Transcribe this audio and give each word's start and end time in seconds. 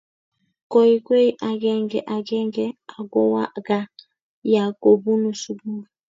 koikwei 0.71 1.29
agenge 1.49 1.99
agenge 2.15 2.65
akowa 2.99 3.43
gaa 3.67 3.91
ya 4.53 4.63
kobunu 4.81 5.29
sukul. 5.41 5.81